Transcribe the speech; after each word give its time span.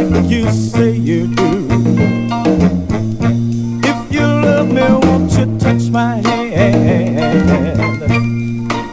like 0.00 0.30
you 0.30 0.50
say 0.50 0.92
you 0.92 1.34
do? 1.34 1.66
If 3.84 4.12
you 4.12 4.20
love 4.20 4.68
me, 4.68 4.82
won't 4.82 5.32
you 5.32 5.58
touch 5.58 5.90
my 5.90 6.16
hand? 6.16 7.18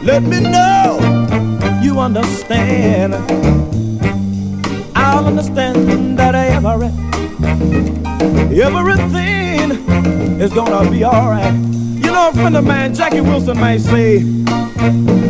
Let 0.04 0.22
me 0.22 0.40
know 0.40 0.98
you 1.82 2.00
understand. 2.00 3.14
I'll 4.96 5.26
understand 5.26 6.18
that 6.18 6.34
every, 6.34 6.90
everything 8.60 9.70
is 10.40 10.52
gonna 10.52 10.90
be 10.90 11.04
alright. 11.04 11.54
You 11.54 12.10
know, 12.12 12.28
a 12.30 12.32
friend 12.32 12.56
of 12.56 12.64
mine, 12.66 12.94
Jackie 12.94 13.20
Wilson, 13.20 13.58
might 13.58 13.80
say, 13.80 14.20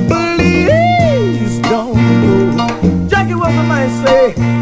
Please 0.09 1.59
don't 1.61 1.95
go. 2.23 3.09
Jackie 3.09 3.35
Wilson 3.35 3.67
might 3.67 3.91
say, 4.05 4.56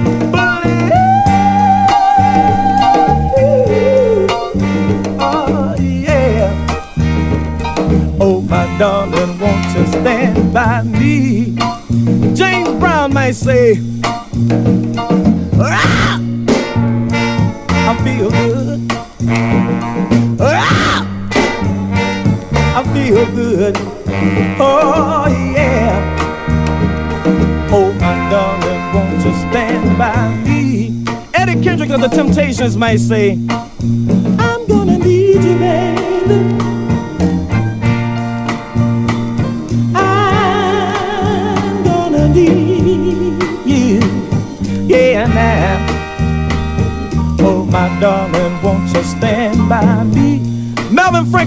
stand 10.01 10.53
by 10.53 10.83
me? 10.83 11.55
James 12.35 12.69
Brown 12.81 13.13
might 13.13 13.35
say, 13.35 13.79
"Ah, 15.61 16.21
I 17.91 17.95
feel 18.05 18.31
good. 18.31 18.81
Ah, 20.41 21.07
I 22.79 22.83
feel 22.93 23.25
good. 23.35 23.77
Oh, 24.59 25.27
yeah. 25.55 25.93
Oh, 27.73 27.93
my 27.95 28.17
darling, 28.31 28.83
won't 28.95 29.25
you 29.25 29.33
stand 29.51 29.99
by 29.99 30.29
me? 30.45 31.05
Eddie 31.35 31.61
Kendrick 31.63 31.91
of 31.91 32.01
the 32.01 32.09
Temptations 32.09 32.77
might 32.77 33.01
say, 33.01 33.39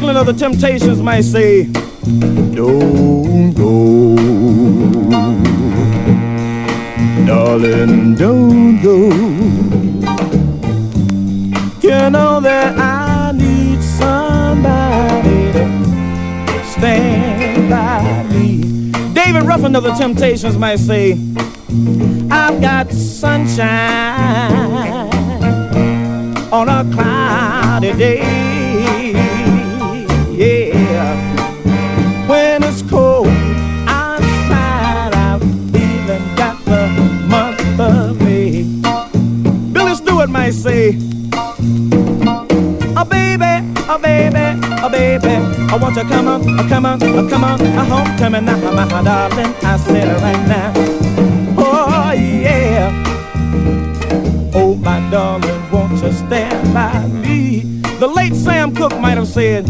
Franklin 0.08 0.30
of 0.30 0.38
the 0.38 0.46
Temptations 0.46 1.02
might 1.02 1.26
say, 1.26 1.66
Don't 2.56 3.54
go. 3.54 4.16
Darling, 7.26 8.16
don't 8.16 8.82
go. 8.82 9.10
You 11.82 12.10
know 12.10 12.40
that 12.40 12.78
I 12.80 13.34
need 13.34 13.84
somebody 13.84 15.52
to 15.52 16.64
stand 16.72 17.70
by 17.70 18.24
me. 18.32 18.94
David 19.14 19.44
Ruffin 19.44 19.76
of 19.76 19.84
the 19.84 19.94
Temptations 19.96 20.58
might 20.58 20.80
say, 20.80 21.20
I've 22.32 22.62
got 22.62 22.90
sunshine 22.94 23.68
on 26.54 26.70
a 26.70 26.90
cloudy 26.94 27.92
day. 27.92 28.47
I 45.70 45.76
want 45.76 45.96
you 45.98 46.04
to 46.04 46.10
come 46.10 46.28
on, 46.28 46.42
oh 46.48 46.68
come 46.70 46.86
on, 46.86 47.04
oh 47.04 47.30
come 47.30 47.44
on, 47.44 47.62
oh 47.62 47.66
home 47.66 48.18
to 48.18 48.30
me 48.30 48.40
now, 48.40 48.72
my 48.72 49.02
darling. 49.04 49.54
I 49.64 49.78
said 49.78 50.22
right 50.22 50.48
now. 50.48 50.72
Oh 51.58 52.12
yeah. 52.14 52.90
Oh 54.54 54.76
my 54.76 55.00
darling, 55.10 55.72
won't 55.72 56.02
you 56.02 56.12
stand 56.14 56.74
by 56.74 57.06
me? 57.08 57.60
The 58.00 58.08
late 58.08 58.34
Sam 58.34 58.74
Cooke 58.74 58.98
might 59.00 59.18
have 59.18 59.28
said, 59.28 59.66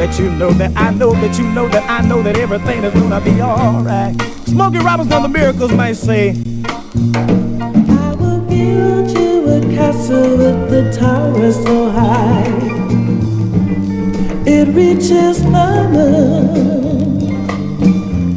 that 0.00 0.18
you 0.18 0.30
know 0.30 0.50
that 0.52 0.72
I 0.78 0.90
know 0.94 1.12
that 1.12 1.38
you 1.38 1.44
know 1.52 1.68
that 1.68 1.84
I 1.90 2.00
know 2.00 2.22
that 2.22 2.38
everything 2.38 2.82
is 2.84 2.94
gonna 2.94 3.20
be 3.20 3.42
alright. 3.42 4.16
Smokey 4.46 4.78
Robinson 4.78 5.12
of 5.12 5.22
the 5.24 5.28
Miracles 5.28 5.72
might 5.74 5.92
say, 5.92 6.30
I 6.30 6.32
will 8.18 8.40
build 8.48 9.10
you 9.10 9.46
a 9.56 9.60
castle 9.76 10.38
with 10.38 10.70
the 10.70 10.90
tower 10.98 11.52
so 11.52 11.90
high. 11.90 12.46
It 14.46 14.68
reaches 14.68 15.38
heaven. 15.40 16.48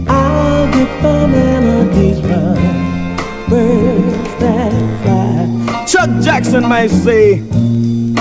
I'll 0.09 0.69
give 0.73 0.89
the 1.01 1.27
melodies 1.29 2.19
run, 2.23 3.15
birds 3.49 4.35
that 4.41 4.73
fly. 5.01 5.85
Chuck 5.85 6.09
Jackson 6.21 6.67
might 6.67 6.91
say, 6.91 7.35
In 7.35 8.15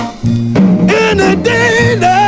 the 1.18 1.34
day 1.42 1.96
now, 1.98 2.21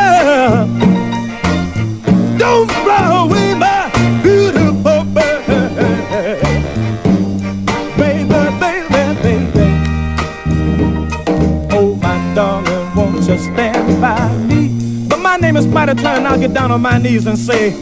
Spider 15.85 16.03
Turn, 16.03 16.17
and 16.17 16.27
I'll 16.27 16.41
get 16.41 16.55
down 16.55 16.71
on 16.71 16.81
my 16.81 16.97
knees 16.97 17.27
and 17.27 17.37
say, 17.37 17.79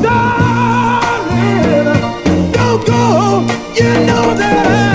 Darling, 0.00 1.02
don't 2.52 2.86
go. 2.86 3.40
You 3.74 4.06
know 4.06 4.34
that 4.36 4.85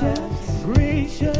Don't 0.00 0.16
let 0.64 1.39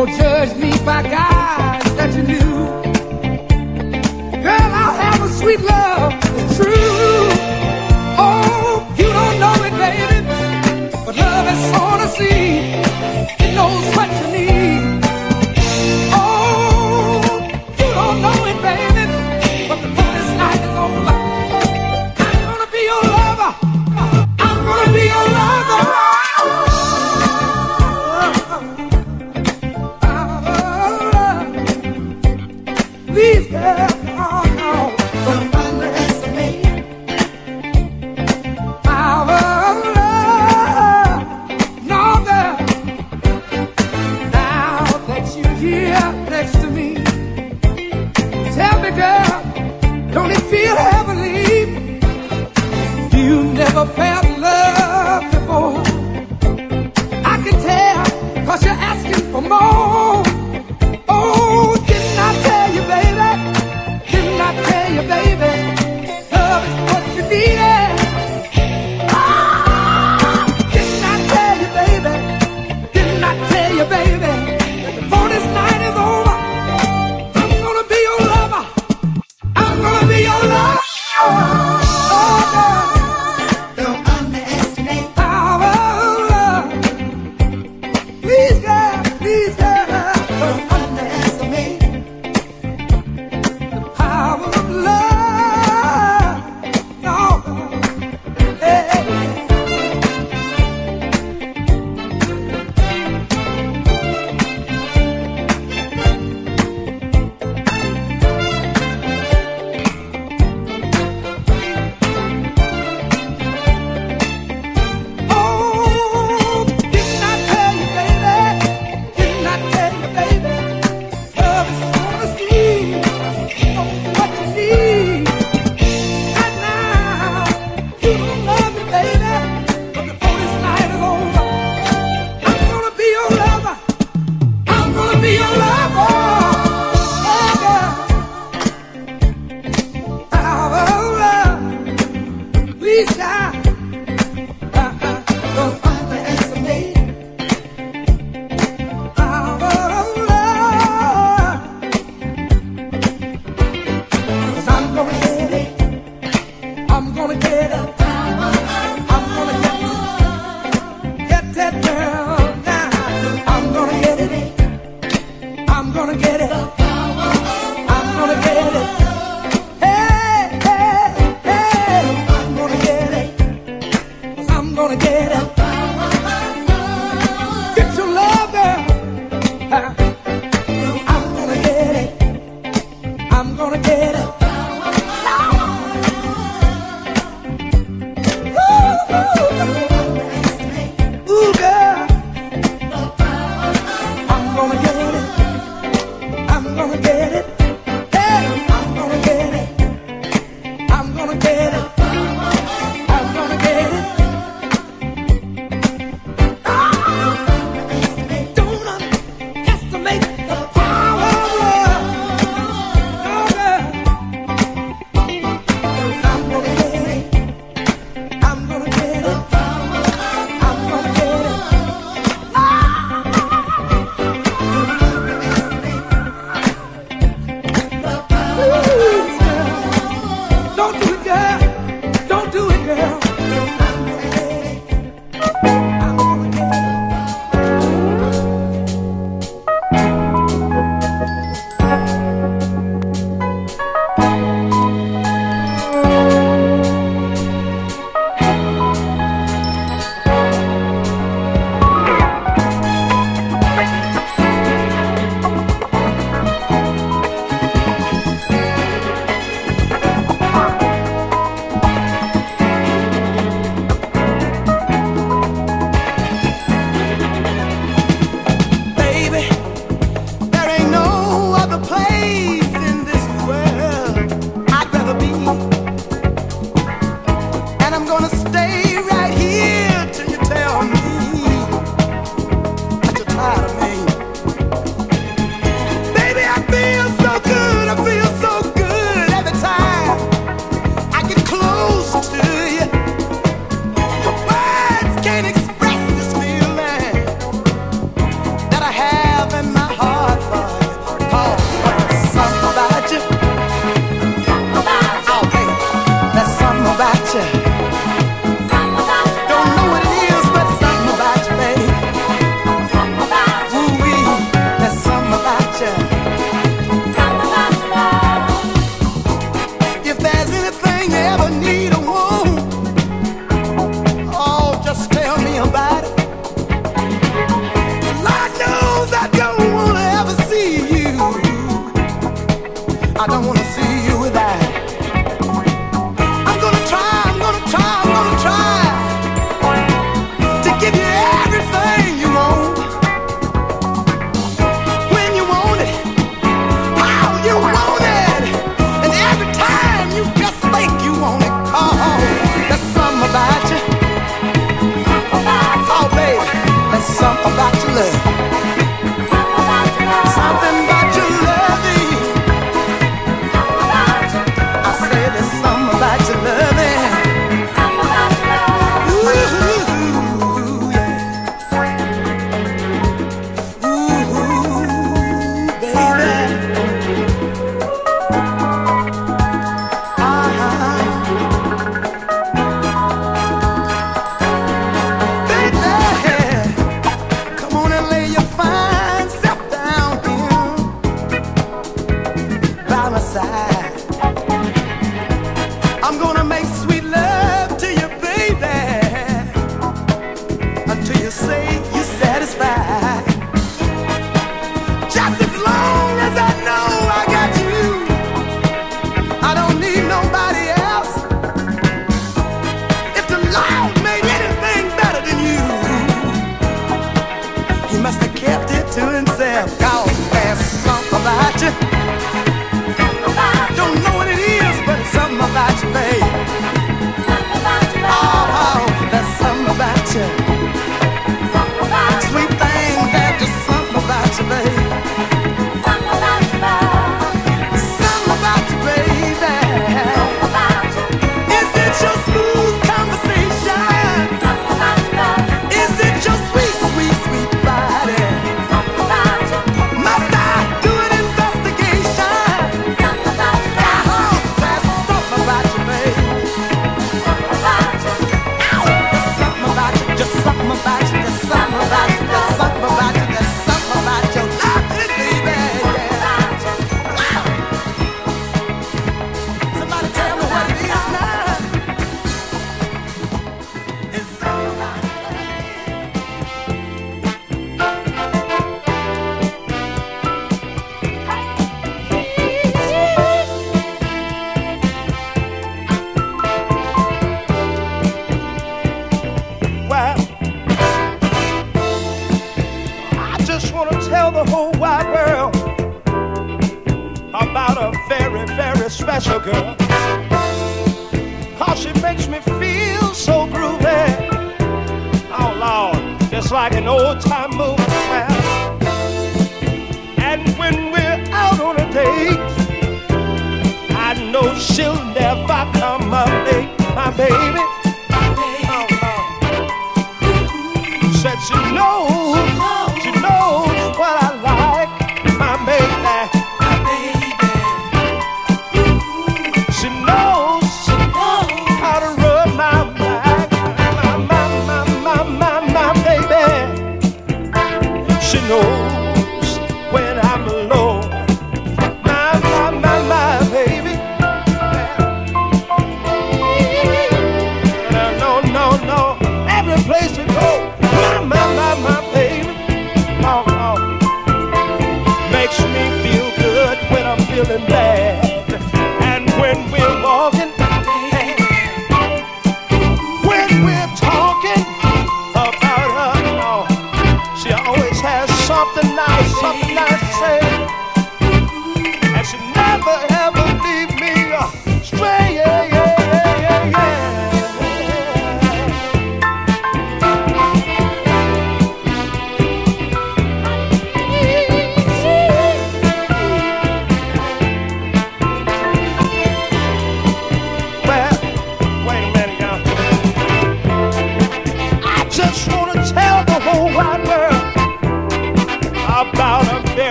Don't 0.00 0.16
judge 0.16 0.56
me 0.56 0.70
by 0.82 1.02
guys 1.02 1.94
that 1.96 2.14
you 2.16 2.22
knew. 2.22 2.52
Girl, 4.42 4.70
I'll 4.80 4.96
have 4.96 5.22
a 5.22 5.28
sweet 5.28 5.60
love, 5.60 6.14
it's 6.38 6.56
true. 6.56 7.28
Oh, 8.16 8.94
you 8.96 9.04
don't 9.04 9.38
know 9.38 9.56
it, 9.68 9.74
baby, 9.84 10.24
but 11.04 11.16
love 11.18 11.46
is 11.52 11.60
sort 11.74 12.00
of 12.00 12.10
see. 12.16 12.80
It 13.44 13.54
knows 13.54 13.94
what 13.94 14.08
you 14.08 14.26
need. 14.32 14.39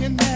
in 0.00 0.16
there. 0.16 0.27